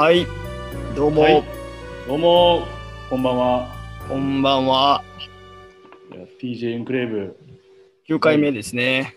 [0.00, 0.26] はい、
[0.96, 1.44] どうも、はい
[2.08, 2.66] どうも、
[3.10, 3.68] こんばんは。
[4.08, 5.04] こんばんは。
[6.40, 7.36] TJ エンクレーブ。
[8.08, 9.14] 9回目ですね。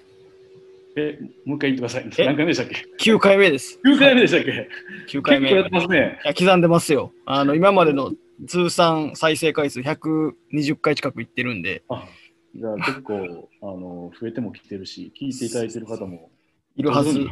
[0.98, 2.10] え、もう一回言ってください。
[2.18, 2.26] え？
[2.26, 3.80] 何回目でしたっけ？9回目です。
[3.86, 4.68] ?9 回目でしたっけ
[5.08, 5.48] ？9回目。
[5.48, 6.20] 結構やってますね。
[6.22, 7.14] いや刻んでますよ。
[7.26, 8.12] あの今までの
[8.46, 12.06] 通算再生回数120回近くいってるんで、あ
[12.54, 16.30] じゃあ結構あの増えてもきてるし、聞いていただいてる方も
[16.76, 17.26] いるはず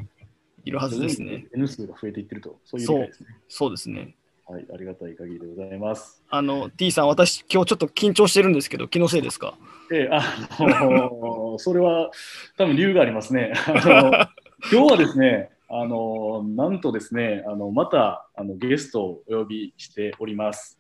[0.65, 1.47] いるはずですね。
[1.53, 3.11] N 数が増えていってると、そういうね。
[3.47, 4.15] そうですね。
[4.47, 6.21] はい、ありがたい限りでございます。
[6.29, 9.55] あの T さん、私、今日ちょっと緊張してるんですけど、気のせいですか？
[9.93, 10.21] えあ
[10.59, 12.11] の それは
[12.57, 13.53] 多分理由がありますね。
[13.67, 14.11] あの
[14.71, 20.79] 今日はですね、あのなんとですね、あのまたあのゲストをお呼びしております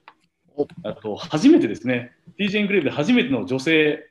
[0.57, 0.67] お。
[0.83, 4.09] あと初めてですね、TJ エンクレーブで初めての女性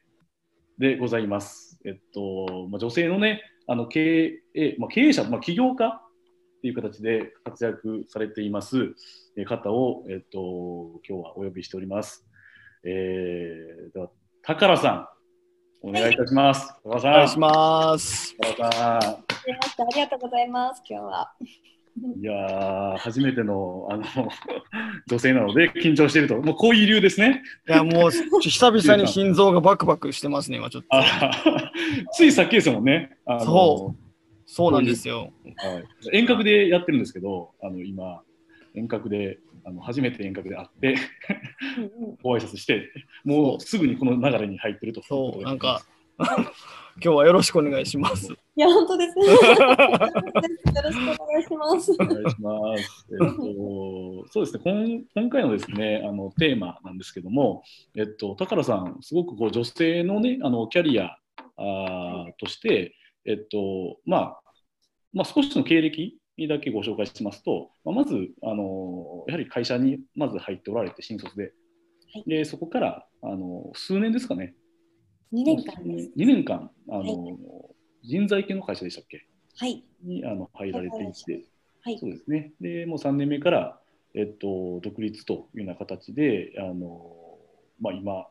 [0.79, 1.79] でございます。
[1.85, 8.97] えっとまあ、女性のね、あの経営まあ、経営者、まあ、起業家っていう形で活躍されています
[9.37, 12.27] えー方を、えっと、今日はお呼びしております。
[12.85, 14.11] えー、では、
[14.43, 15.09] 宝さ
[15.83, 16.67] ん、お願いいたします。
[16.83, 18.37] 宝さん、お願いします。
[18.39, 20.83] 宝さわかりましたありがとうございます。
[20.85, 21.33] 今日は。
[22.19, 24.05] ん、いやー、初めてのあの
[25.09, 27.43] 女性なので緊張していると、もうこういう理由ですね。
[27.69, 30.89] いや、もう久々に心臓がバクバクしてますね、今ちょっと。
[30.91, 31.43] あ
[32.13, 33.17] ついさっきですもんね。
[33.27, 33.97] あのそ
[34.47, 35.33] そうなんですよ。
[35.59, 35.81] は
[36.13, 38.23] い、遠隔でやってるんですけど、あの今、
[38.75, 40.97] 遠隔で、あの初めて遠隔で会って、
[42.23, 42.91] ご挨拶して、
[43.25, 45.03] もうすぐにこの流れに入ってると。
[45.05, 45.83] そう、なんか、
[47.03, 48.27] 今日はよろしくお願いします。
[48.31, 49.19] いや、本当です。
[49.19, 49.63] よろしく
[51.23, 51.93] お願いします。
[51.93, 53.07] お願いします。
[53.11, 54.61] えっと、そうですね、
[55.15, 57.63] 今今回のですね、あのテーマなんですけども、
[57.97, 61.17] えっと、宝さん、すごくこう女性のね、あのキャリア
[62.39, 62.95] として、
[63.25, 64.41] えっと、まあ、
[65.15, 66.19] まあ、少しの経歴
[66.49, 71.45] だけご紹介しますと、まあ、まず、あの、やはり会社にまず入っておられて、新卒で。
[71.45, 71.53] はい
[72.27, 74.55] で、そこから、あの、数年ですかね。
[75.33, 76.11] 2年間です。
[76.17, 77.39] 2年間、あの、はい
[78.03, 79.27] 人材系の会社でしたっけ？
[79.59, 79.85] はい。
[80.03, 81.45] にあの入られていて、
[81.83, 82.11] はいそう。
[82.11, 82.53] ですね。
[82.61, 83.79] で、もう3年目から、
[84.15, 87.15] えっと、独立というような形で、あの
[87.79, 88.27] まあ、今、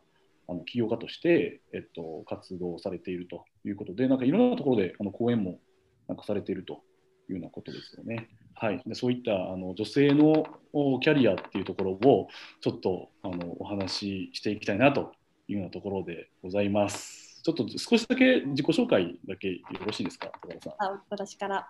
[0.48, 5.59] あの起業家として、えっと、活動されているということで、なんかいろんなところであの講演も
[6.08, 6.82] なんかされていると
[7.30, 8.30] いうようなことですよね。
[8.56, 12.28] はい、でそういったあの女性のおキャリアっていうところを
[12.59, 15.14] ちょっとあのお話ししていきたいなと
[15.50, 17.42] いうようなところでございます。
[17.44, 20.74] ちょっと少しだけ自己紹介だけよろしいですか、高田さん。
[20.78, 21.68] あ、私から。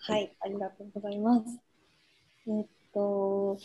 [0.00, 0.34] はい。
[0.40, 1.44] ありがとうございます。
[2.48, 3.58] えっと、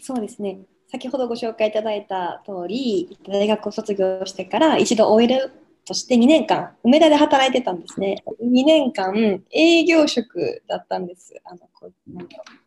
[0.00, 0.60] そうですね。
[0.88, 5.50] 先ほどご紹介いただいた通り、大学を卒業してから一度 OL
[5.84, 8.22] として2年間、梅田で働いてたんですね。
[8.40, 11.34] 2年間、営業職だったんです。
[11.44, 12.63] あのこうなんだろう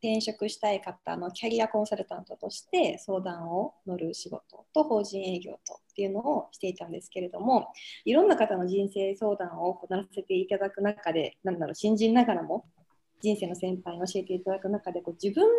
[0.00, 7.68] 転職したい方のキャリアコンサルタントとして相談を乗る仕事と法人営業とっていうのをしていたんですけれども、
[8.04, 12.64] いろんな方の人生相談を行わせていただく中で、なんだろう、新人ながらも
[13.20, 15.52] 人生の先輩に教えていただく中で、こう自分の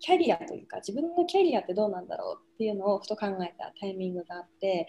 [0.00, 4.88] キャリアというか、自分のキャリアってどうなんだろうっていうのをふと考えたタイミングがあって、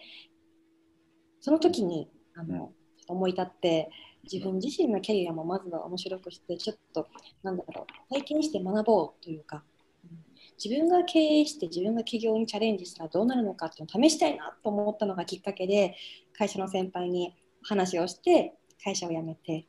[1.42, 3.90] その時にあのちょっと思い立って、
[4.32, 7.08] 自分自身のキャリアもまずは面白くして、ちょっと
[7.44, 9.64] なんだろう、体験して学ぼうというか、
[10.04, 10.26] うん
[10.64, 15.96] 自分が経営して自分が起業にチャレンジしたらどうなるのかっていうのを試したいなと思ったのがきっかけで、
[16.38, 18.54] 会社の先輩に話をして、
[18.84, 19.68] 会社を辞めて、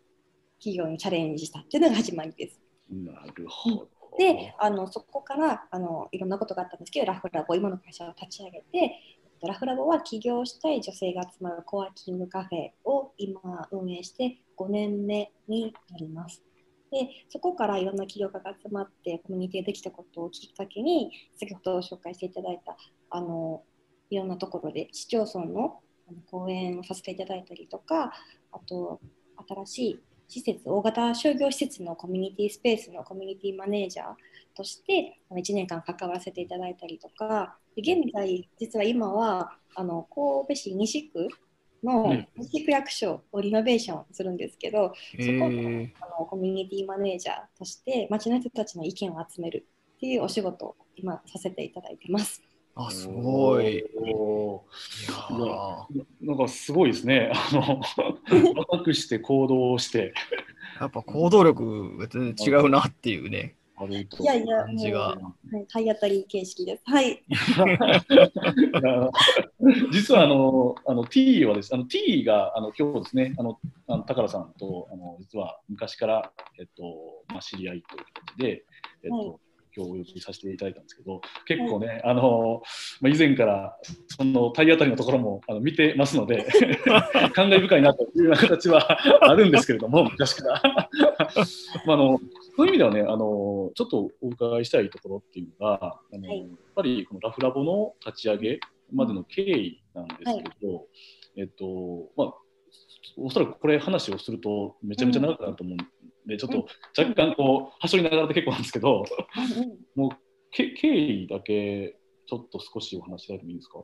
[0.59, 2.61] 企業にチャレンジしたっていうのが始まりです。
[2.88, 3.88] なるほど。
[4.19, 8.94] で、あのそこからあのいろんなことがあったんですけど、ラフラボ、今の会社を立ち上げて、
[9.43, 16.43] ラフラボは起業したい女性が集まるコワーキングカフェを今運営して5年目になります。
[16.91, 22.77] で、そこからいろんな起業家が集まってコミュニティできたことをきっかけに、先ほど紹介していただいた
[23.11, 23.62] あの
[24.11, 25.81] いろんなところで市町村の
[26.31, 28.12] 講演をさせていただいたりとか、
[28.53, 29.00] あと
[29.49, 34.06] 新しい施設、大型商業施設のコミュニティスペースのコミュニティマネージャー
[34.56, 41.28] としてあの1年間関わらせていただいたりとか、で現在、実は今はあの神戸市西区
[41.82, 42.28] のうん。
[42.37, 52.43] 西区役所をリノベーションするんですけど、えそこあのコミュニティマネージャーとして町の人たちの意見を集めるっていうお仕事を今させていただいてます。
[52.76, 53.78] あ、すごい。
[53.78, 54.62] いお
[55.08, 55.87] や
[56.20, 57.32] なんかすごいですね。
[57.34, 57.81] あの
[58.55, 60.12] 若くして行動して
[60.78, 63.56] やっぱ行動力が全然違うなっていうね。
[63.78, 66.82] 歩いやいや、感じがもうはい、体当たり形式です。
[66.87, 67.23] はい。
[69.93, 78.64] 実はあのあの T はですあの T があの今日ですねあのあの高田さんとあの実は昔からえっとまあ知り合いという形で
[79.02, 79.45] えっとはい
[79.76, 82.62] 今日お呼びさせていただいたんですけど、結構ね、あの
[83.02, 83.76] まあ、以前から
[84.08, 86.46] その体当たりのところもあの見てますので、
[87.34, 90.62] 感慨深いなというような形は あるんですけれども、昔から。
[91.84, 92.19] まあ、あの
[92.56, 96.38] そういう意味ではね、あのちょっとお伺いしたいところっていうのが、あのはい。
[96.40, 98.61] やっぱりこのラフラボの立ち上げ
[98.93, 100.87] までの経緯なんですけど、
[101.37, 102.34] えっと、まあ、
[103.19, 105.79] おそらくこれ話をするとめちゃめちゃ長くなると思うん
[106.26, 106.67] で、ちょっと
[106.99, 109.05] 若干こう、はしょりながらで結構なんですけど、
[109.56, 110.11] うんもう
[110.50, 113.82] け経緯だけちょっと少しお話しいただいてもいいですか？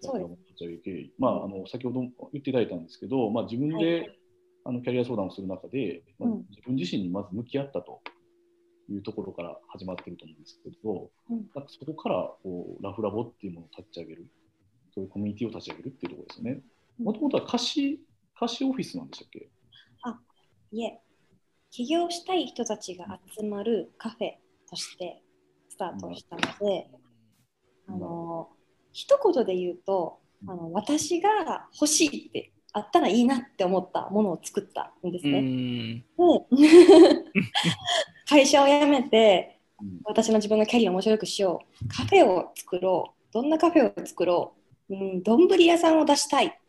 [0.00, 1.10] そうです。
[1.18, 4.16] まあ、あの先ほど言っていただいたんですけど、まあ、自分で、はい。
[4.62, 6.46] あのキャリア相談をする中で、まあうん。
[6.50, 8.02] 自分自身にまず向き合ったと
[8.90, 11.36] いうところから始まってると思うんですけど、うん。
[11.54, 14.26] なんかそこからこうラフラボっていうものを立ち上げる、
[14.94, 16.62] そういうコミュニティを立ち上げるっていうところですよね。
[16.98, 17.04] うん。
[17.06, 18.00] もともとは貸し
[18.38, 19.48] 貸しオフィスなんでしたっけ？
[20.72, 21.00] いえ、
[21.70, 24.32] 起業したい人たちが集まるカフェ
[24.68, 25.22] として
[25.68, 26.88] スタートしたので、
[27.88, 28.48] あの
[28.92, 35.40] 一言で言うとあの私が欲しいってあったらいいなって思ったものを作ったんですうね。
[35.40, 35.98] ん。
[35.98, 36.04] で
[38.28, 40.00] 会社を辞めてうん。
[40.04, 41.88] 私の自分のキャリアを面白くしよう。
[41.88, 43.32] カフェを作ろう。
[43.32, 44.54] どんなカフェを作ろ
[44.88, 44.94] う。
[44.94, 46.59] うん丼屋さんを出したい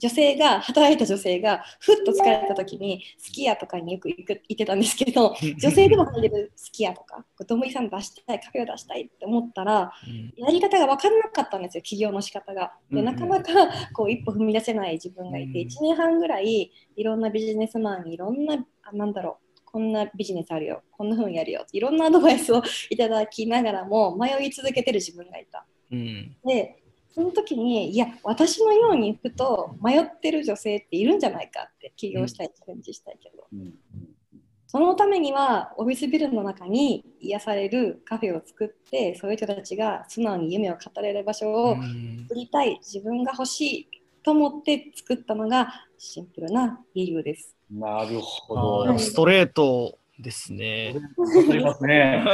[0.00, 9.92] 女性が働いた女性がふっと疲れた時にすき家とかによく行く行ってたんですけど 女性でも入れるすき家とか丼屋さん出したいカフェを出したいって思ったら
[10.36, 12.72] やり方が分からなかったんですよ起業の仕方が。
[12.90, 13.52] でなんかなか
[13.92, 25.66] こう一歩踏み出せない自分がいて、うん1年半ぐらいいろんなビジネスマンにいろんなあなんだろうこんなビジネスあるよこんな風にやるよいろんなアドバイスをいただきながらも迷い続けてる自分がいた。
[25.92, 26.36] うん。
[26.44, 26.79] で
[27.12, 33.74] その時にいや私のようにふと迷ってる女性っているんじゃないかって起業したいチャレンジしたいけど、うん
[34.72, 41.74] そのためにはオフィスビルの中に癒されるカフェを作ってそういう人たちが素直に夢を語れる場所を
[42.28, 43.88] 作りたい自分が欲しい
[44.22, 47.56] と思って作ったのがシンプルな理由です。
[47.68, 48.94] なるほあど。
[48.94, 50.94] ーストレートですね。
[51.16, 52.24] わかりますね。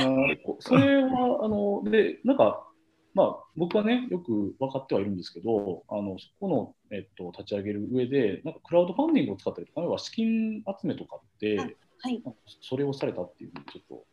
[0.60, 2.67] それは、あの、で、なんか、
[3.18, 12.22] まあ、僕はね、よく分かってはいるんですけど、あの、そこの、えっと、立ち上げる上で、なんか、クラウドファンディングを使ったりとか、要は資金集めとかって、あはい、
[12.60, 14.04] それをされたっていうふうにちょっ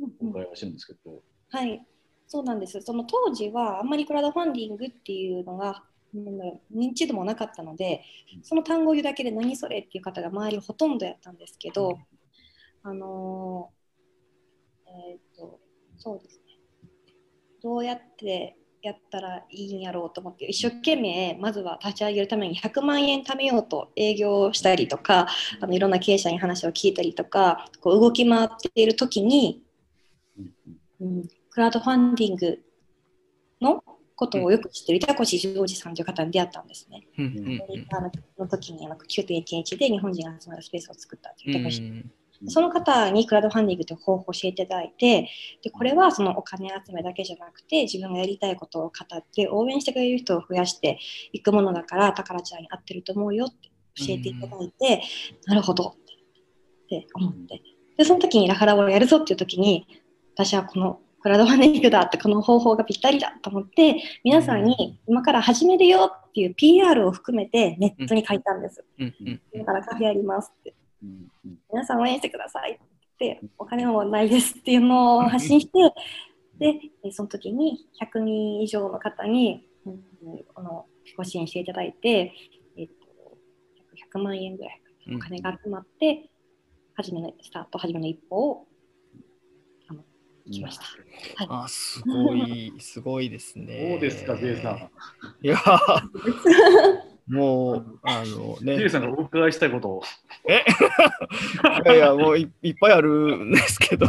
[0.00, 1.82] うんとお伺いはしてるんですけど、はい、
[2.26, 2.78] そうなんです。
[2.82, 5.82] その当時はあんまりクラウドファンディングっていうのが
[6.14, 8.04] 認知度もなかったので、
[8.42, 11.98] その単語を言うだけで何それっていう方が周りほとんどやったんですけど、
[12.82, 13.82] あのー
[15.10, 15.58] えっ、と、
[15.96, 16.41] そうですね。
[17.62, 25.28] どうやってやったらいいんやろうと思って、一生懸命、まずは立ち上げるために100万円貯めようと営業したりとか、
[25.60, 29.62] あのいろんな経営者に話を聞いたりとか、こう動き回っている時に、
[31.00, 32.58] うんクラウドファンディング
[33.60, 33.84] の
[34.16, 37.06] ことをよく知ってる板越ジョージさんという方に出会ったんですね。
[37.18, 42.10] アメリカの時にあの9.11で日本人が集まるスペースを作ったという
[42.48, 45.28] その方にクラウドファンディングという方法を教えていただいて、
[45.62, 50.98] でこれはそのお金集めだけじゃなくて、自分がやりたいことを語って、応援してくれる人を増やして
[51.32, 55.02] いくものだから、宝ちゃんに合ってると思うよって教えていただいて、
[55.46, 55.88] なるほど。
[55.88, 57.62] って思って。
[57.96, 59.86] で、その時にラハラをやるぞっていう時に、
[60.34, 68.84] 私はこのクラウドファンディングだって、この方法がぴったりだと思って、皆さんに今から始めるよっていう PR を含めてネットに書いたんです。
[68.98, 69.14] うん。
[69.20, 69.40] うん。
[69.52, 70.74] 今からカフェやりますって。
[71.02, 72.78] うんうん皆さん応援してくださいっ
[73.18, 75.72] て、お金もないですっていうのを発信して、
[76.58, 80.02] で、えその時に100人以上の方に、うん
[80.54, 82.32] このご支援していただいて、
[82.76, 83.36] えっと、
[84.16, 84.80] 100万円ぐらい
[85.14, 86.30] お金が集まって、
[86.94, 88.66] 初めのスタート、初めの一歩を
[89.88, 90.04] あの
[90.50, 90.84] 来ました。
[91.48, 93.90] あ、すごい、すごいですね。
[93.90, 94.90] どうですか、ジェイさん。
[95.44, 95.56] いや、
[97.32, 99.88] もう、あのね、ジェイさんがお伺いしたいこと。
[99.88, 100.02] を。
[101.84, 104.06] いやいや、もういいっぱいあるんですけど、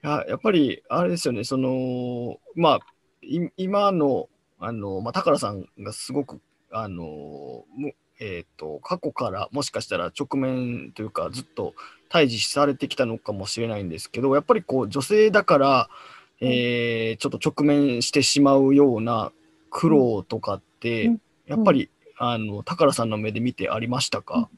[0.00, 2.80] ややっぱり、あれですよね、その、まあ、
[3.22, 11.74] い今の、あの、まあ、宝さんがすごく、あの、むえっ、と、過去からもしかしたら直面というか、ずっと
[12.08, 15.88] 対峙されてきたのかもしれないんですけど、やっぱりこう、女性だから、
[16.40, 19.32] えーちょっと直面してしまうような
[19.70, 24.48] 苦労とかって、うんやっぱり、あの、宝さんの目で見てありましたか、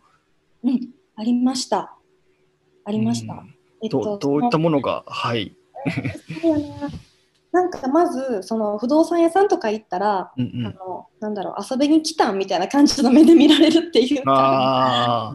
[0.63, 1.97] うん、ありました。
[2.85, 3.35] ありました。
[3.35, 5.55] うんえっどどういったものが、はい。
[7.53, 14.25] ななんかまずその不動産屋さんとか行ったら、うんあのなんだろう遊びに来たんみたいな感じの目で見られるっていううん。
[14.25, 15.35] か。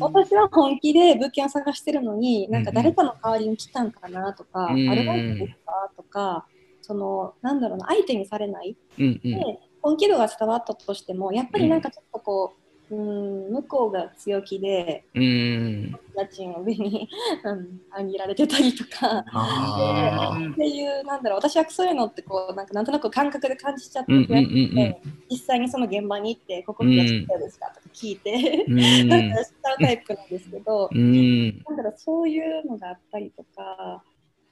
[0.00, 6.46] 私は本気で物件を探してるのになんか誰かの代わりに来たんかなとか、うんアルバイトですかとか
[6.82, 9.20] そのなんだろうな相手にされないうんうん。
[9.22, 12.54] で本気度が伝わったとしてもやっぱりなんかちょっとこ
[12.90, 15.98] う、うん、向こうが強気でうん。
[16.16, 17.08] 家賃を上に
[17.44, 19.18] うん上げられてたりとか。
[19.18, 24.96] っていう、なんだろう、私はそういうのってこう、なんかなんとなく感覚で感じちゃってて、うんうんうん
[25.28, 28.80] 実際にその現場に行って、ここってやってたですかとか聞いて、うん。
[28.80, 29.08] うん。
[29.08, 31.58] なんかしちゃうタイプなんですけど、うん。
[31.64, 34.04] なんだろう、そういうのがあったりとか、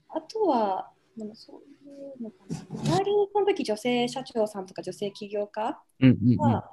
[0.09, 2.37] あとは、でもそういうのか
[2.90, 2.93] な。
[3.04, 6.70] 周りにその時女性社長さんとか女性起業家うんうんが、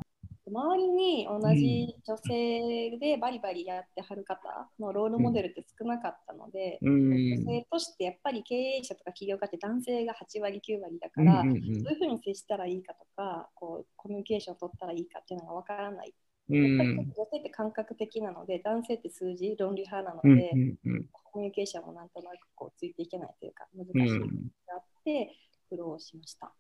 [0.47, 4.41] 周りに同じ女性でバリバリやってはる方
[4.79, 7.09] のロールモデルって少なかったので、うん。
[7.11, 11.83] 女性としてやっぱり経営者とか起業家って男性が8割9割だから、うんうんうん。
[11.83, 16.13] どういうふうに接したらいいかとかこうコミュニケーションを取ったらいいかっていうのがわからない、
[16.50, 20.51] うやっぱりん女性って感覚的なので男性って数字論理派なのうんで、
[20.85, 21.05] うん。
[21.31, 25.33] コミュニケーションもなんとなくこうついていけないというか難しうんいのがあって
[25.71, 26.51] 苦労しました。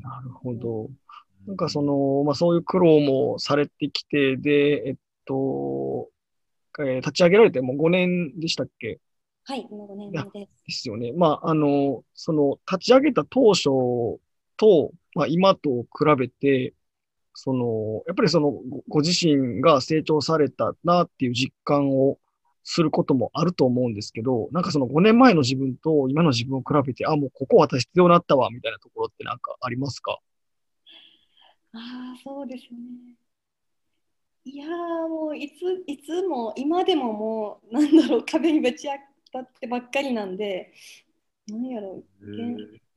[0.00, 0.90] なるほど。
[1.46, 6.08] なんかその、まあそういう苦労もされてきて、で、えっと、
[6.80, 8.98] えー立ち上げられてもう5年でしたっけ？
[9.44, 10.64] はい、もう5年目です。
[10.66, 11.12] ですよね。
[11.12, 13.70] まあ、あの、その、立ち上げた当初
[14.56, 16.74] と、まあ、今と比べて、
[17.32, 22.18] その、やっぱりその、ごご自身が成長されたなっていう実感を
[22.68, 30.18] することもあると思うんですけど、なんかその5年前の自分と今の自分を比べて、あ、もうここ私必要になったわ、みたいなところってなんかありますか？
[31.72, 33.14] ああ、そうですね。
[34.44, 38.88] いやーもういついつも今でももうなんだろう 壁にぶち
[39.32, 40.72] 当たってばっかりなんで
[41.48, 42.26] 何やろう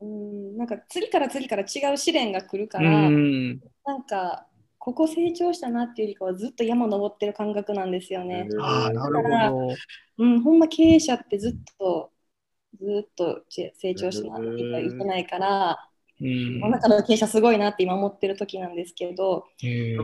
[0.01, 3.59] うんなんか次から次から違う試練が来るかうら、ん。
[3.85, 4.47] なんか
[4.89, 8.47] ここ成長したなっていうよりかはずっと山登ってる感覚なんですよね。
[8.59, 9.75] ああ、なるほど。
[10.17, 12.11] うん、ほんま経営者ってずっと
[12.81, 15.77] ずっとち成長しないといけないから、
[16.19, 19.95] うん世の中の経営者すごいなって今思ってる時なんですけど、例え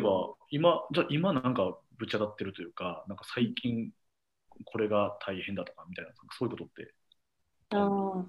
[0.00, 3.90] ば、今、じゃあ今なんかぶち当たってるというか、なんか最近
[4.66, 6.92] これが大変だとかみたいな、そういうことって？
[7.70, 8.24] あー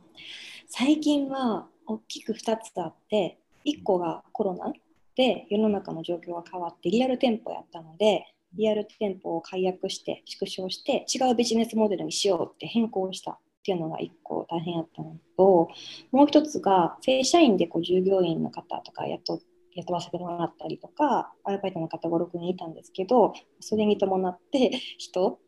[0.68, 4.72] 最近は大きく2つあって1個がコロナ
[5.16, 13.32] で世の中の状況が変わってリアル店舗やったのでリアル店舗を解約して縮小して違うビジネスモデルにしようって変更した。
[13.32, 15.70] っていうのが1個大変やったのと
[16.12, 19.40] もう1つが正社員でこう従業員の方とか雇
[19.74, 24.70] 雇わせてもらったりとかアルバイトの方56人いたんですけどそれに伴って
[25.00, 25.40] 人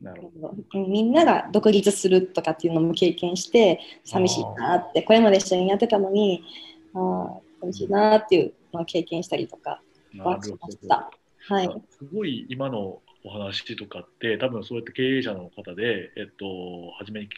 [0.00, 6.44] なるほうんみんなが独立するとかっていうのも経験して寂しいなってこれまで一緒にやってたのに
[6.94, 9.80] あー寂しいなっていうのを経験したりとか
[10.14, 10.24] ど。
[10.24, 11.10] はしました。
[11.48, 17.28] はい、すごい今のお話とかって、多分そうやって経営者の方で、えっと、初めに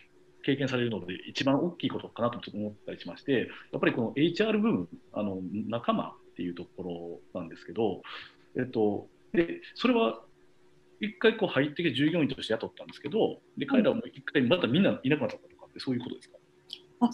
[0.43, 8.03] 経験されるので、一番大きいことかなと思ったりしまして、やっぱりこの HR 部分、あの仲間っていうところなんですけど、
[8.57, 10.23] えっと、でそれは
[11.01, 16.39] 一回こう入ってきて従業員として雇ったんですけど、で彼らも一回またみんないなくなったとかってそういうことですか？
[17.01, 17.11] あ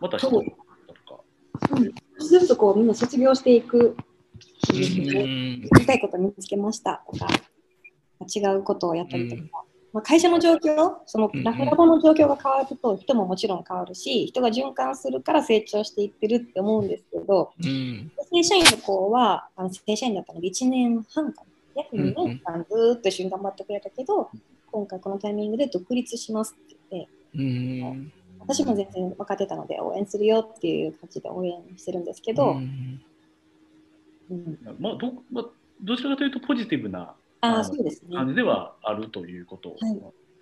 [0.00, 0.46] また人とか。
[1.70, 1.94] 少し
[2.38, 3.96] ずつこうみんな卒業していく
[4.70, 7.26] うんやりたいこと見つけましたとか
[8.34, 9.50] 違うことをやったりとか、うん。
[9.92, 18.10] まあ、会社の状況そのラフラボの状況が変わると人ももちろん変わるし人が循環するから成長していってるって思うんですけどうん。
[18.32, 21.46] 正社員の子はあの正社員だったので1年半かな。
[21.76, 24.30] 約2年間ずーっと一緒に頑張ってくれたけど、
[24.72, 28.12] 今回このタイミングで独立しますって言ってうん
[28.46, 33.00] 私も全然分かってたので応援するよっていう感じで応援してるんですけど、うん。
[34.30, 34.58] うん。
[34.78, 35.44] まあどまあ、
[35.82, 38.16] どちらかというとポジティブなあそうですね。
[38.16, 39.94] 感じではあるということはい。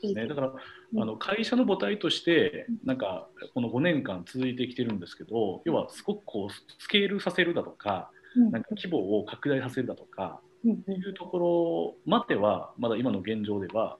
[0.02, 0.26] ですね。
[0.26, 0.52] だから、
[0.94, 1.02] うん。
[1.02, 8.50] あの会社の母体として、なんかこの5年間続いてきてるんですけど、要はすごくこうスケールさせるだとか、うん。
[8.50, 10.70] なんか規模を拡大させるだとか、うん。
[10.72, 13.98] いうところまでは、まだ今の現状では、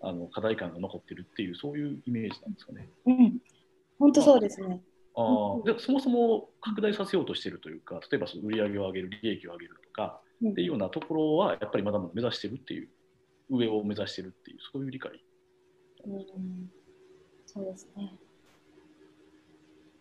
[0.00, 2.88] あの課題感が残ってるっていう、そういうイメージなんですかね。
[3.06, 3.38] うん、
[3.98, 4.82] 本当そうですね。
[5.16, 12.88] あーでそもそも拡大させようとしてるというか、例えばその売り上げを上げる、利益を上げるとか、うんっていうようなところは、やっぱりまだまだ目指してるっていう、
[13.50, 15.12] 上を目指してるっていう、そういう理解。
[16.06, 16.70] うん、
[17.46, 18.14] そうですね。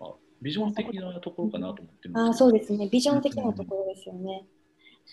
[0.02, 2.90] あビジョン的なところかなと思ってああ、そうですね。
[2.90, 4.46] ビジョン的なところですよね。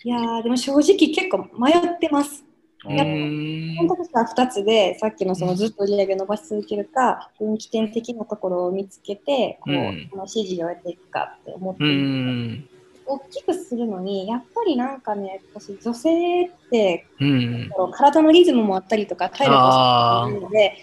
[0.03, 2.43] いやー、でも正直結構迷ってます。
[2.83, 12.67] 選択肢は2つで、さっきのそのずっと売り上げを伸ばし続けるか、分岐点的なところを見つけて、こう、うんこの指示を得ていくかって思ってうん。
[13.05, 17.71] 大きくするのに、やっぱりなんかね、私、女性って、うん。
[17.91, 20.73] 体のリズムもあったりとか、体力もあるので、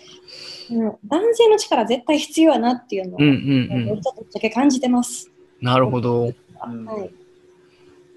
[0.70, 3.34] うん、男性の力絶対必要やなっていうのを、うんうんう
[3.80, 3.86] ん。
[3.86, 5.30] めっちゃぶっちゃけ感じてます。
[5.60, 6.26] なるほど。
[6.26, 7.10] うんはい、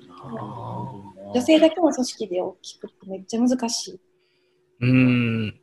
[0.09, 3.99] あ女性だけの組織で大きくってめっちゃ難しい。
[4.81, 5.55] ーうん。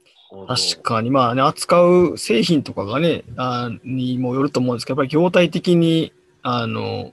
[0.46, 7.12] 確かに、まあね、扱う製品とかがね、あにもよると思うんですけど、やっぱり業態的に、あの、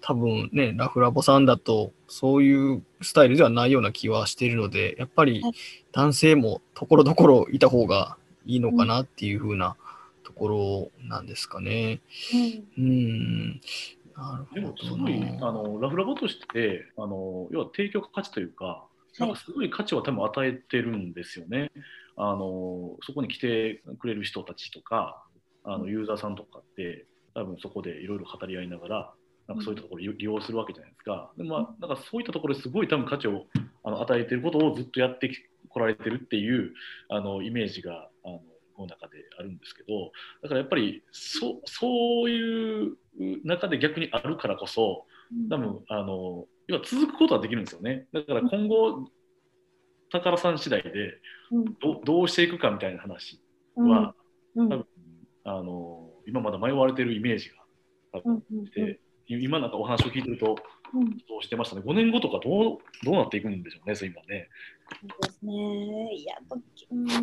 [0.00, 5.52] 多分ね、ラフラボさんだと、そういうスタイルではないような気はしているので、やっぱりはい
[5.96, 9.76] 男性もところどころいた方がいいのかなっていう風な
[10.24, 12.00] ところなんですかね。
[12.76, 13.60] うんうん。
[14.16, 15.48] なでもすごいな。
[15.48, 18.86] あのラフラボとしてあの要は提供価値というか、
[19.18, 21.70] なんかすごい価値を多分与えてるんですよね。
[22.16, 25.22] あのそこに来てくれる人たちとか
[25.64, 29.14] あのユーザーさんとかって多分そこでいろいろ語り合いながら
[29.48, 31.30] なんかそういったところを利用するわけじゃないですか。
[31.36, 33.44] でまあ、なんかそういったところですごい多分価値を
[33.84, 35.30] あの与えていることをずっとやって
[35.68, 36.72] こられてるっていう
[37.10, 38.15] あのイメージがあ
[38.82, 42.96] の中であるんですけどだからやっぱりそそういう
[43.44, 45.06] 中で逆にあるからこそ
[45.50, 48.06] 多分あの要は続くことはできるんですよね。
[48.12, 49.08] だから今後
[50.10, 51.64] 宝さん次第でうん。
[51.80, 53.40] どどうしていくかみたいな話
[53.76, 53.88] うん。
[53.88, 54.14] は、
[54.54, 54.68] うん。
[54.68, 54.86] 多分
[55.44, 60.56] あの今まだ迷われてるイメージがうんうんで今なんかお話を聞いてると
[60.94, 61.10] うん。
[61.28, 61.82] どうしてましたね。
[61.84, 64.48] 5年後とかどうどうなっていくんでしょうねそう今ね。
[64.88, 66.14] そうですね。
[66.14, 66.56] いや、と
[66.90, 67.20] うん、今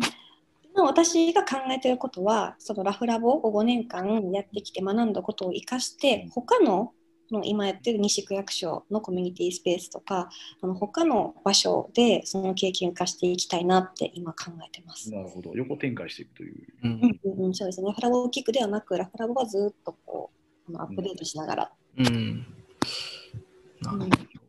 [0.82, 6.92] 私が考えていることは、そのラフラボを5年間やってきて学んだことを生かして、他の
[7.28, 10.28] その今やってる西区役所のコミュニティスペースとか、
[10.60, 15.10] あの他の場所でその経験を生かしていきたいなって今考えてます。
[15.10, 16.66] なるほど横展開していくという。
[16.82, 17.88] うんうんうんうん、そうですね。
[17.88, 20.30] ラフラボをキックではなく、ラフラボはずっとこ
[20.68, 21.72] うアップデートしながら。
[21.98, 22.46] うん。
[23.80, 24.43] なるほど。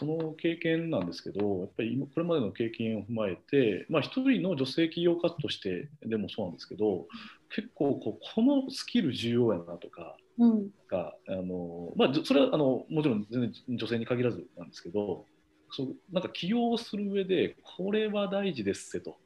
[0.00, 7.06] その経験なんですけど、やっぱり今これまでの経験を踏まえて、まあ、一人の女性起業家としてでもそうなんですけど、
[7.54, 10.70] 結構こうこのスキル重要やなとか、うん。
[10.90, 15.26] があのまあ、それはあのもちろん全然女性に限らずなんですけど、
[15.70, 19.18] そうなんか起業する上で、これは大事ですせと、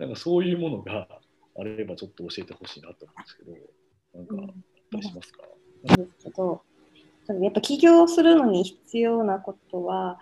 [0.00, 1.06] なんかそういうものが
[1.56, 3.52] あればちょっと教えてほしいなと思うんですけど、
[4.14, 4.50] なんかうん。
[4.50, 4.54] あっ
[4.90, 5.42] たりしますか、
[5.84, 6.71] ですけど、多分
[7.28, 10.18] やっぱ起業するのに必要なことは、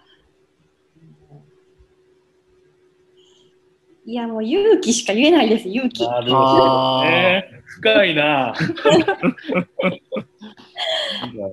[4.05, 6.07] いやもう勇気しか言えないです、勇気。
[6.07, 7.63] なるほどね。
[7.65, 8.55] 深いな。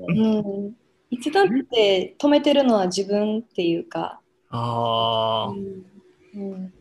[0.08, 0.76] うん、
[1.10, 5.52] いつだって止めてるのは自分っていうか、ああ。
[5.52, 5.86] うん
[6.36, 6.74] うん、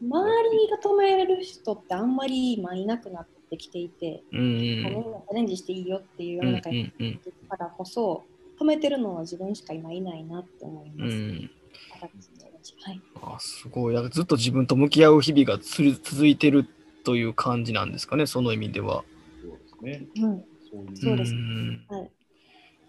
[0.00, 4.82] 周りが止める人ってあんまり今いなくなってきていて、うみんん。
[4.82, 6.92] なチャレンジしていいよっていう世うんの中に
[7.48, 8.24] からこそ、
[8.60, 11.16] 止めてるのは自分しか今いないなって思いうます。
[11.16, 11.50] ん。
[12.00, 13.94] はいあすごい。
[13.94, 16.66] だからずっと自分と向き合う日々がつる続いてる
[17.04, 19.04] という感じなんですかね、その意味では。
[19.42, 20.06] そうですね。
[20.16, 20.44] うん
[20.94, 22.10] そうですんはい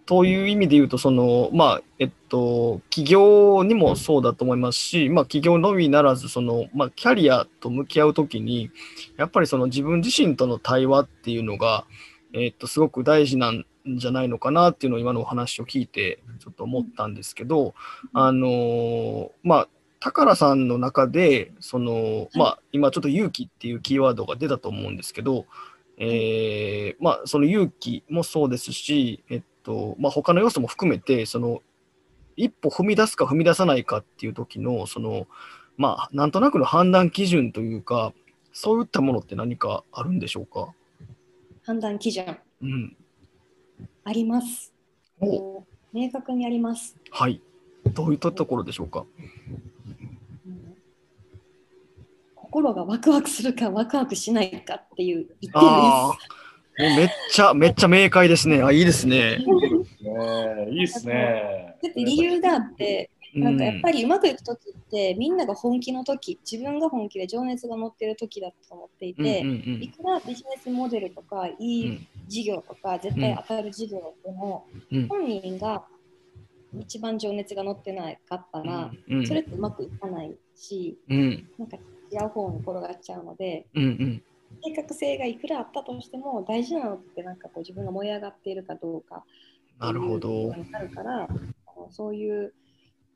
[0.06, 8.70] という意味で言うと、その、まあ、えっと、企業にもそうだと思いますし、まあ、企業のみならず、その、まあ、キャリアと向き合うときに、
[9.18, 11.86] やっぱりその自分自身との対話っていうのが、
[12.34, 17.74] えっと、すごく大事なんじゃないのかなっていうのを今のお話を聞いて、ちょっと思ったんですけど、
[18.12, 19.68] あの、まあ、
[20.02, 25.46] 宝さんの中で、その、まあ、今ちょっと勇気っていうキーワードが出たと思うんですけど、
[25.98, 31.62] えーまあ、その勇気もそうですし、えっとまあ、他の要素も含めて、その
[32.36, 35.28] 一歩踏み出すか踏み出さないかっていう時の、その
[35.78, 38.14] まあ、なんとなくの判断基準というか、
[38.52, 40.74] そういったものって何かあるんでしょうか？
[41.66, 42.96] 判断基準うん、
[44.04, 44.74] あります。
[45.20, 46.98] お明確にあります。
[47.10, 47.42] はい。
[47.94, 49.06] どういったところでしょうか？
[50.46, 50.76] うん
[52.36, 56.16] 心がワクワクするかワクワクしないかっていう一点ああ、もう
[56.78, 58.62] めっちゃ、めっちゃ明快ですね。
[58.62, 59.38] あ、いいですね。
[59.38, 59.46] ね
[60.72, 61.76] いいっすね。
[61.82, 75.84] だって理由があって、なんかやっぱりうまくいくときって、みんなが本気のとき、自分が本気で情熱が乗ってるときだと思っていて、うんうんいくらビジネスモデルとか、いいうん事業とか、絶対当たる事業でも、うん本人が
[76.80, 81.78] 一番情熱が乗ってないかったら、うんそれってうまくいかないし、うんなんか
[82.12, 84.24] 違う方に転がっちゃうので、うんうん
[84.62, 89.24] 計画性がいくらあったとしても、大事なのってなんかこう自分が燃え上がっているかどうか。
[89.80, 90.54] なるほど。
[90.74, 91.28] あるから、
[91.90, 92.54] そういう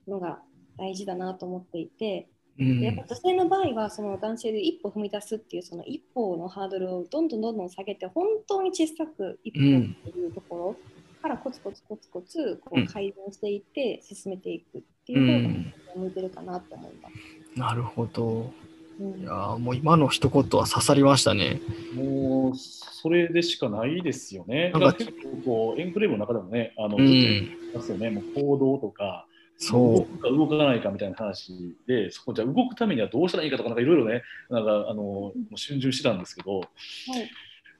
[0.07, 0.41] のが
[0.77, 10.75] 大事だなと思っていて、うんでやっぱ女性の場合はその男性で一歩踏み出すっていうその一歩のハードルをどんどんどんどん下げて本当に小さく一歩っていうところ
[11.21, 17.59] からコツコツコツコツこうんう改善していって進めていくってういう方んが向いてるかなと思います。
[17.59, 18.51] なるほど。
[18.99, 19.21] うん。
[19.21, 21.61] いやーもう今の一言は刺さりましたね。
[21.93, 24.71] もう、それでしかないですよね。
[24.71, 27.49] なんか結構こう、エンクレーブの中でもね、あの、うん。
[27.73, 29.27] ますよね、もう行動とか、
[29.71, 37.29] 動そくか動かないかみたいな話で、そこじゃあ動くためにはどうしたらいいかとか、なんかいろいろね、なんかあの、もう逡巡してたんですけど、いはい。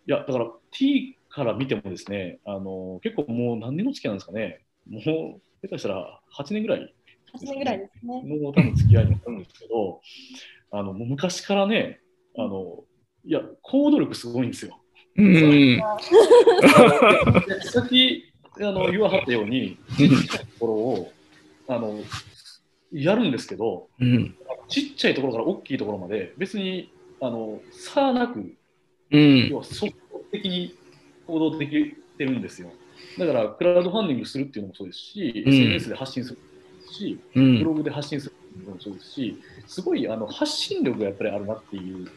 [0.07, 6.93] や、だから T から見てもですね、あの、結構もう何年の付き合いなんですかね、もう、下手したら8年ぐらい
[7.33, 8.23] 8年ぐらいですね。
[8.23, 10.01] の多分付き合いになるんですけど、
[10.71, 11.99] あのもう昔からね、
[12.37, 12.83] あの
[13.25, 14.79] いや、行動力すごいんですよ。
[15.17, 15.23] う。
[15.23, 15.79] うん。
[17.71, 18.23] さっき
[18.59, 21.11] あの言わはったように、ちっちゃいところを
[21.67, 21.99] あの
[22.91, 24.35] やるんですけど、うん。
[24.67, 28.53] ちっちゃいところから大きいところまで、別にあの差なく、
[29.11, 29.57] うん要。
[29.57, 30.75] は即効的に
[31.25, 31.71] 行動でき
[32.17, 32.71] てるんですよ。
[33.17, 36.39] だから、クラウドファンディングするっていうのもそうですし、うん SNS で発信する
[36.91, 37.63] し、うブん。
[37.63, 42.07] ログで発信するのもそうですし、すごいあの発信力がやっぱりあるなっていう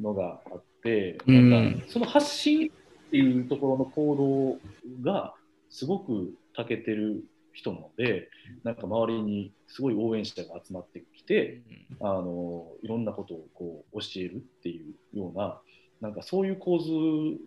[0.00, 4.58] のがあって、うんなんかその発信っていうところの行
[5.02, 5.34] 動が
[5.70, 8.28] すごく長けてる人なので、
[8.64, 11.62] なんか周りにすごい応援者が集まってきて、
[12.00, 14.82] あのいろんなことをこう教えるってい
[15.14, 15.60] うような、
[16.00, 16.90] なんかそういう構図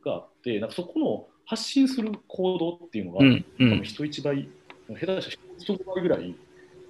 [0.04, 3.84] があって、なんかそこの発信する行動っていうのが、うん。
[3.84, 4.48] 人一倍、
[4.88, 5.22] 下手したら
[5.58, 6.36] 人5倍ぐらい、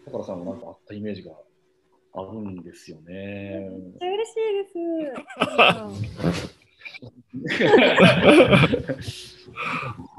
[0.06, 1.32] だからさんがなんかあったイメージが
[2.14, 3.70] あるんですよね。
[3.70, 4.54] めっちゃ嬉しい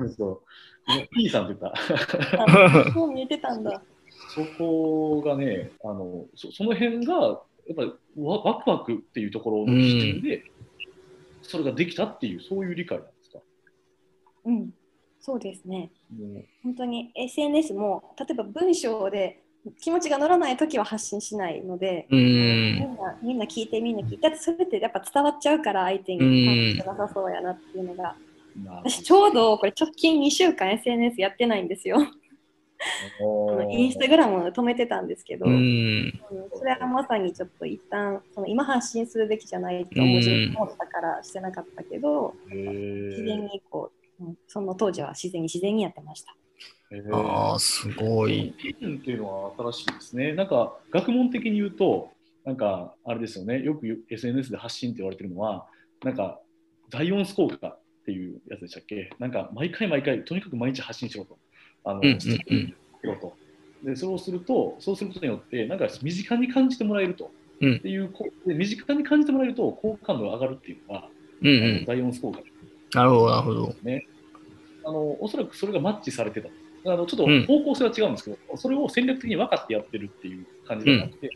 [0.00, 0.16] です。
[0.16, 0.40] そう。
[1.12, 2.42] P さんって言った。
[2.42, 3.82] あもう見えてたんだ。
[4.34, 10.44] そこがね、あのそその辺が、やっぱりワワクワクっていうところの基準で、
[11.42, 13.40] それができたっていう、そういう理解なんですか？
[14.46, 14.74] うん、
[15.20, 15.92] そうですね。
[16.10, 19.41] もう本当に SNS も例えば文章で
[19.80, 22.76] 気持ちが乗らないときは発信しないので、うみん。
[22.84, 28.16] んなみんな聞いてみんな聞いてそれってやっぱ伝わっちゃうから相手になさそうやなっていうのが、
[28.56, 31.98] な私ちょうどこれ直近2週間 SNS やってないんですよ。
[33.70, 36.12] インスタグラムを止めてたんですけど、ううんん。
[36.58, 40.18] それはまさにちょっと一旦その今発信するべきじゃないと思
[40.64, 42.34] ったからしてなかったけど、
[43.10, 46.36] 自然にこう、うんその当時は自然に自然にやってました。
[47.12, 48.54] ああ、すごい。
[48.82, 50.32] うんっていうのは新しいですね。
[50.34, 52.10] なんか学問的に言うと、
[52.44, 55.66] なんかあれですよね、よく SNS で発信って言われてるのは、
[56.04, 56.40] なんか
[56.90, 59.10] 第4ス効果っていうやつでしたっけ？
[59.18, 61.38] なんか毎回毎回、とにかく毎日発信しろと。
[61.84, 62.38] あのうんうんうんし
[63.04, 63.36] ろと
[63.82, 67.30] でそれをすると、そうすることによって、なんか身近に感じてもらえると。
[67.60, 71.08] うんっていうこで身近に感じてもらえると、好感度が上がるっていうのが、
[71.42, 71.50] うんう
[71.82, 71.84] ん。
[71.84, 72.40] 第4ス効果
[72.92, 73.76] なるほど、なるほど。
[74.84, 76.48] あのおそらくそれがマッチされてた。
[76.84, 77.46] あのちょっとうん。
[77.46, 81.30] 方向性は違うんですけど、それを戦略的に分かってやってるっていう感じではなくて、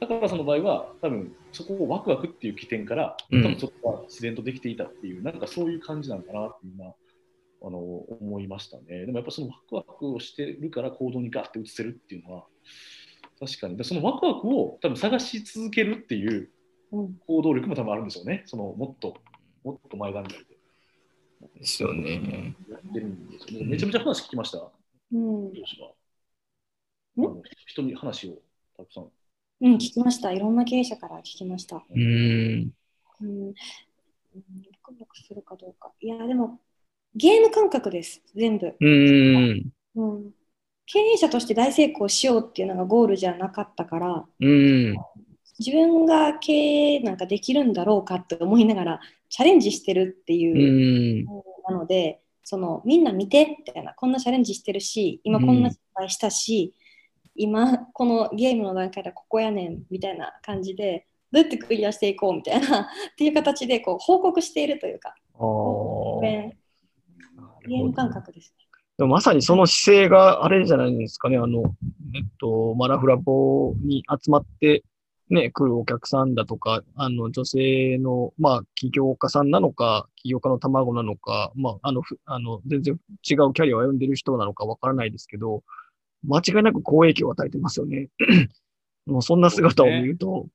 [0.00, 3.42] だからその場合は、多分そこをワクワクっていう起点から、うん。
[3.42, 6.86] 多分そこは自然とできていたっていう、なんかそういう感じなのかなって今、
[7.60, 9.04] あの思いましたね。
[9.04, 12.44] でもやっぱそのワクワクをしてるから行動にガッて移せるっていうのは、
[13.40, 16.50] 確かに、でそのワクワクを多分探し続けるっていう
[16.92, 18.42] うん、行動力も多分あるんでしょうね。
[18.46, 19.14] そのもっと、
[19.64, 20.38] もっと前段階
[21.40, 22.54] でですよね。
[22.68, 23.66] やってるんですよね。
[23.66, 24.70] めちゃめちゃ話聞きました？
[25.12, 25.88] うん上司は。
[25.88, 28.38] んあの人に話を
[28.76, 29.08] たくさん。
[29.60, 30.32] うん、聞きました。
[30.32, 31.84] いろんな経営者から聞きました。
[31.90, 32.02] うん。
[33.20, 33.54] うん、うん
[34.82, 35.92] ワクワクするかどうか。
[36.00, 36.60] いや、でも、
[37.14, 38.74] ゲーム感覚です、全部。
[38.80, 39.70] うん。
[39.96, 40.30] うん、
[40.86, 44.94] 経営者として大成功しようっていうのがゴールじゃなかったから、うん。
[45.58, 51.26] 自分が経営なんかできるんだろうかって思いながらチャレンジしてるってういう、ん。
[51.68, 56.74] なので、そのみんな見てみたいな、こんなチャレンジしてるし、今こんな失敗したし、
[57.34, 65.14] 今このゲームの段階でここやねんみたいな感じで、どうやってクリアしていこうみたいな っていう形でこう報告しているというか、
[67.66, 68.64] ゲーム感覚ですね。
[68.98, 71.36] でもまさにその姿勢があれじゃないですかね。
[71.36, 71.76] あの、
[72.16, 74.82] えっと、マラフラボに集まって、
[75.30, 85.62] ね、来るお客さんだとか、あの、女性の、まあ、起業家さんなのか、起業家の卵なのか、まあ、あの、ふあの、全然違うキャリアを歩んでる人なのかわからないですけど、
[86.24, 88.08] 間違いなく好影響を与えてますよね。
[89.06, 90.48] もうそんな姿を見ると、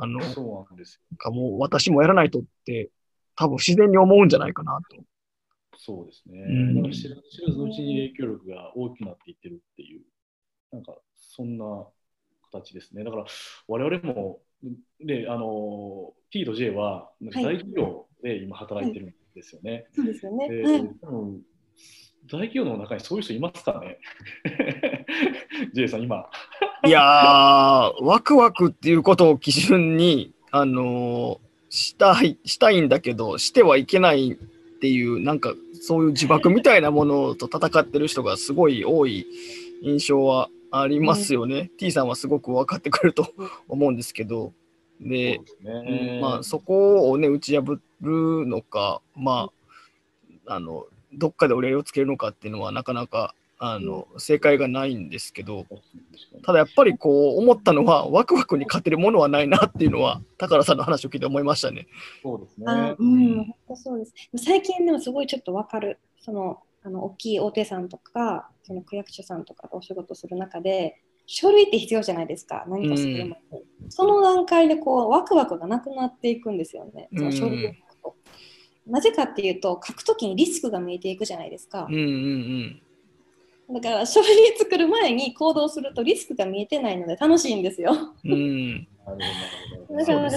[0.00, 1.16] あの、そうなんですよ。
[1.16, 2.90] かもう私もやらないとって、
[3.36, 5.02] 多分自然に思うんじゃないかなと。
[5.76, 6.40] そうですね。
[6.40, 10.02] うんだから知ら知らずのうちに影響力が大きくなっていってるっていう、
[10.72, 11.86] なんかそんな
[12.50, 13.04] 形ですね。
[13.04, 13.24] だから
[13.66, 14.40] 我々も
[15.00, 19.86] であの T と J はなんか大企業で今働いてるんですよね。
[19.94, 20.48] そうですよね。
[20.48, 21.42] ではい多分
[22.30, 23.98] 大企業の中にそういう人いますかね
[25.72, 26.28] ?J さん、今。
[26.84, 39.26] いやー、ワクワクっていうことを基準に、あのーしたい、したいんだけど、してはいけないっていう、なんかそういう呪縛みたいなものと戦ってる人がすごい多い
[39.82, 41.70] 印象はありますよね。
[41.78, 43.32] T さんはすごく分かってくると
[43.68, 44.52] 思うんですけど。
[45.00, 49.50] で、ねまあそこをね、打ち破るのか、ま
[50.46, 55.66] あ、あの、どっかで折り合いをつけるのかっていうのはなかなか、あの、正解がないんですけど、
[56.44, 61.88] ただやっぱりこう思ったのは、ワクワクに勝てるものはないなっていうのは、宝さんの話を聞いて思いましたね。
[62.22, 62.64] そうですね。
[62.68, 64.14] あうん、本当そうです。
[64.36, 65.98] 最近でもすごいちょっとわかる。
[66.20, 73.34] その、あの大きい大手さんとか、その区役所さんとかとお仕事する中で、書類って必要じゃないですか、何かする前に。
[73.90, 78.16] その段階でこうワクワクがなくなっていくんですよね、その書類を書くと。
[78.86, 81.94] なぜかっていうと、書くときにリスクが見えていくじゃないですかうん。
[81.94, 82.82] うん
[83.70, 87.92] だから書類作る前に行動するとリスクが見えてないので楽しいんですよ。
[88.24, 88.88] うん。
[89.94, 90.30] だから、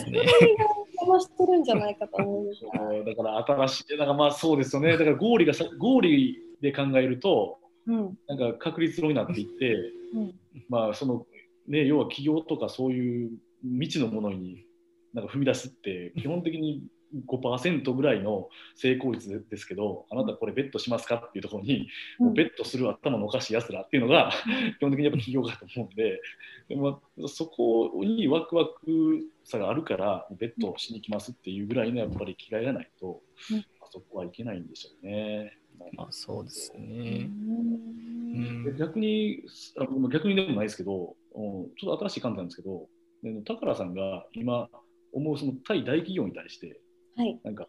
[1.19, 4.91] してるんじゃないかと思うだから新しい、だからまあそうですよね。
[4.91, 9.75] だから合理がさ合理で考えると、うんなんか確率論になっていって、
[10.13, 10.33] うん
[10.69, 11.25] まあその
[11.67, 13.31] ね、要は企業とかそういう
[13.63, 14.65] 未知のものに
[15.13, 16.83] なんか踏み出すって基本的に
[17.27, 21.87] 5%ぐらいの成功率ですけど、あなたこれベットしますかっていうところに、
[22.19, 24.31] うんベットする頭のおかしいやつらっていうのが
[24.77, 26.21] 基本的にやっぱ企業だと思うんで、
[26.69, 33.21] でもそこにワクワクさがあるから、ベットしに行きますっていうぐらいのやっぱり気概がないと、
[33.51, 35.57] うんあそこはいけないんでしょうね。
[35.93, 37.25] まあそうですうね。
[37.25, 38.77] んうん。
[38.77, 39.43] 逆に、
[39.77, 42.87] あの逆にでもないですけど、うんちょっと新しい観点なんですけど、
[43.23, 44.69] で宝さんが今
[45.13, 46.80] 思うその対大企業に対して、
[47.15, 47.39] はい。
[47.43, 47.67] なんか、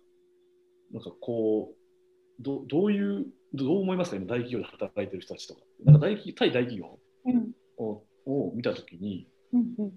[0.92, 5.60] なんかこう、どどういう、どう思いますか、今、大企業で働いてる人たちとか。
[5.84, 7.52] なんか大企対大企業うん。
[7.76, 9.92] をを見たときに、うんうん。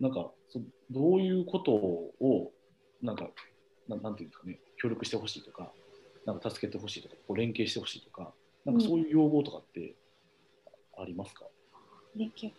[0.00, 2.52] なんかそ、どういうことを、
[3.02, 3.30] なんか、
[3.88, 5.72] ななんていうんですかね、協力してほしいとか、
[6.24, 9.94] なんか助けてほしいとか、こう連携してほしいとか、なんかそういう要望とかって
[10.98, 11.46] ありますか、
[12.16, 12.52] 連携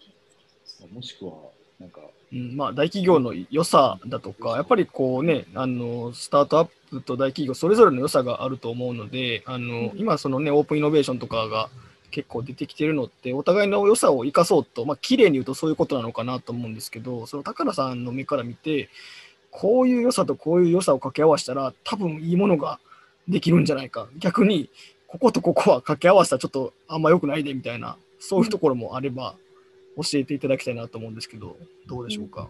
[0.93, 2.02] もしくは、なんか、
[2.34, 11.70] うん、まあ大企業の良さだとか、やっぱりこうね、あのスタートアップと大企業それぞれの良さがあると思うので、あの今そのね、オープンイノベーションとかが
[12.10, 18.90] 結構出てきてるのって、お互いの良さを生かそうと、まあ綺麗に言うとそういうことなのかなと思うんですけど、その宝さんの目から見て、
[19.52, 22.80] こういう良さとこういう良さを掛け合わせたら、多分いいものが
[23.28, 24.08] できるんじゃないか。
[24.18, 24.70] 逆に、
[25.08, 29.36] こことここは掛け合わせたらちょっとあんま良くないでみたいな、そういうところもあれば、
[29.98, 31.58] 教えていただきたいなと思うんですけど、
[31.88, 32.50] どうでしょうか？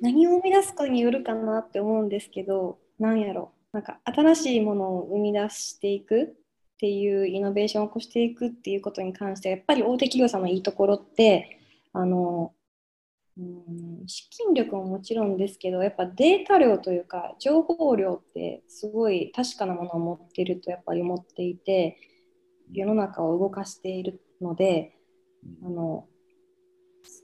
[0.00, 6.26] 何を生み出すかによるかなって思うんですけど、なんやろ、なんか新しいものを生み出していくっ
[6.78, 11.60] ていうイノベーションを起こしていくっていうことに関して、やっぱり大手企業さんのいいところって、
[11.94, 12.52] あの、
[13.38, 21.98] うん資金力ももちろんですけど、やっぱデータ量というか、情報量ってすごい確かなものを持っているとやっぱり思っていて、
[22.72, 24.96] 世の中を動かしているので、
[25.64, 26.06] あの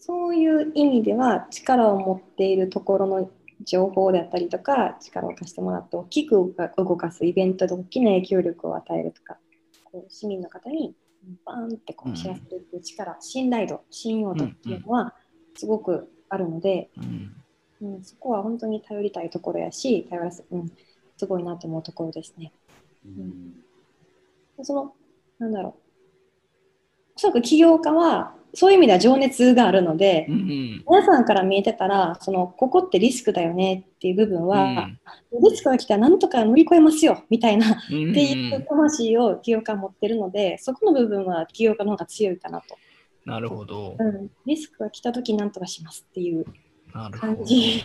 [0.01, 3.31] そういう意味では力を持っているところの
[3.65, 9.39] 情報であったりとか力を貸してもらって大きく動かすイベントで大きな影響力を与えるとか
[9.85, 10.95] こう市民の方に
[11.45, 15.15] バーンってこう知らせていく力、信頼度信用度っていうのは
[15.57, 17.05] すごくあるので、うん。
[17.05, 20.71] うんそこは本当に頼りたいところやし頼らせ、うん、
[21.17, 22.53] すごいなと思うところですね。
[23.05, 23.55] うん。
[24.63, 24.95] その
[25.41, 25.82] なんだろう
[27.23, 34.89] おそらく起業家はそういう意味では情熱があるので、うん皆さんから見えてたらそのここってリスクだよねっていう部分は、
[35.41, 38.13] リスクが来たらなんとか乗り越えますよみたいなっうん。
[38.13, 42.77] ていう魂を起業家は持ってるのでそこの部分は起業家の方が強いかなと、
[43.25, 43.95] なるほど。
[43.99, 46.45] うん、リスクが来た時なんとかしますっていう。
[46.93, 47.85] 感じ。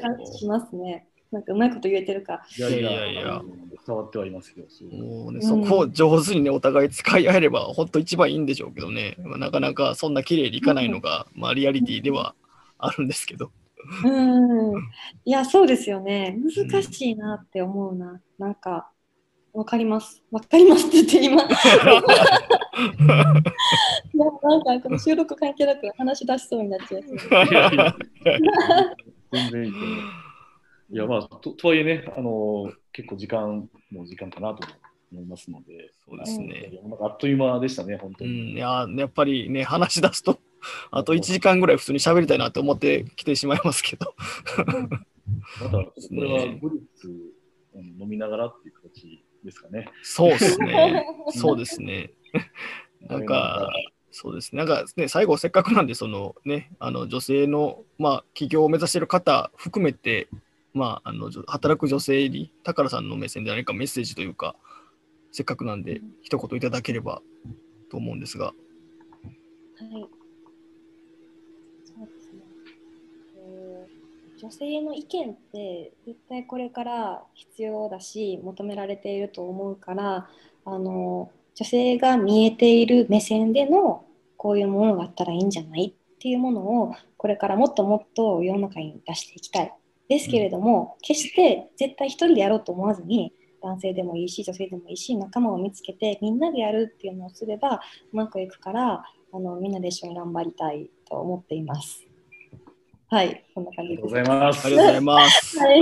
[0.00, 3.42] 感じしますねなんかうまいこと言えてるかいやいやいやいや。
[3.86, 4.64] 伝わってはいますよ。
[4.68, 5.64] すごいもうね、うん。
[5.64, 12.34] そこを上手にね、お互い使い合えれば、本当一番いいんでしょうけどね、まあなかなかそんな綺麗にいかないのが、まあ、リアリティでは
[12.78, 13.50] あるんですけど。
[14.04, 14.78] うん。
[15.24, 16.38] いやそうですよね。
[16.70, 18.90] 難しいなって思うな、なんか
[19.52, 20.22] わかります。
[20.30, 21.42] わかりますって言って今。
[21.44, 21.46] い
[24.18, 27.00] やなんかこの収録関係なく話し出しそうになっちゃう。
[27.00, 27.96] いやいやいや。
[29.32, 30.21] 全然いいと思う。
[30.92, 34.76] いや、まあ、ととはいえね、あの結構時間も時間かなと思
[35.12, 36.72] 思いますので、そうですね。
[37.00, 38.54] あっという間でしたね、本当うに。
[38.54, 40.40] ん、いや、やっぱりね、話し出すと、
[40.90, 44.14] あと1時間ぐらい普通に喋りたいなって思ってきてしまいますけど。
[45.60, 47.08] また、これはブリッツ
[47.74, 49.88] うん飲みながらっていう形ですかね。
[50.02, 51.06] そうですね。
[51.30, 52.12] そうですね。
[53.00, 53.72] なんか、
[54.10, 54.58] そうですね。
[54.58, 60.28] なんかね、最後せっかくなんで、そのね、あの女性の、まあ、起業を目指している方含めて、
[60.74, 64.56] まあ、あの働く女性に、宝さんの目線で何かメッセージというか、
[65.30, 67.22] せっかくなんで、一言いただければ
[67.90, 68.46] と思うんですが。
[68.46, 68.54] はい。
[71.84, 72.42] そうですね。
[73.36, 74.02] えー
[74.42, 80.28] 女性の意見って絶対これから必要だし求められていると思うから
[80.64, 84.04] あの女性が見えている目線での
[84.36, 89.72] こういうものがあったらいいんじゃないっていうものをこれからもっともっと世の中に出していきたい。
[90.08, 97.80] ですけれども、決して絶対一人でやろうと思わずに男性でもいいし女性でもいいし仲間を見つけてみんなでやるっていうのをすれば
[98.12, 102.06] うまくいくからあのみんなで一緒に頑張りたいと思っています。
[103.08, 104.14] はい、こんな感じです。
[104.16, 104.76] ありがとうございますあり。
[104.76, 105.58] がとうございます。
[105.58, 105.80] はい、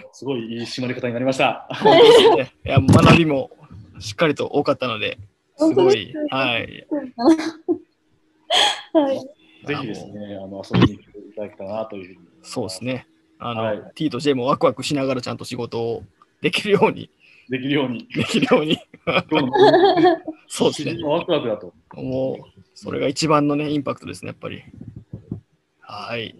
[0.12, 1.68] すごいいい締まり方になりました。
[2.64, 3.50] いや学びも
[3.98, 5.18] しっかりと多かったので、
[5.56, 6.86] すごい、はい。
[8.92, 9.20] はい、
[9.66, 12.29] ぜひですね、あの遊びに来ていただけたらなというふうに。
[12.42, 13.06] そうですね。
[13.38, 16.02] あの、はい T と J もワクワクしながらちゃんと仕事を
[16.42, 17.10] できるように、
[17.48, 18.06] できるように。
[18.14, 18.78] できるように。
[20.48, 21.02] そうですね。
[21.02, 21.74] ワクワクだと。
[21.94, 24.62] もう、それが一番のね、インパクトですね、やっぱり。
[25.80, 26.36] はい。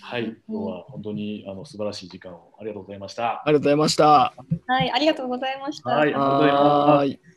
[0.00, 3.42] はい、今日は本当にあの素晴らしい時間をありがとうございました。
[3.44, 4.34] ありがとうございました。
[4.68, 5.90] はい、ありがとうございました。
[5.90, 7.35] はいありがとうございます。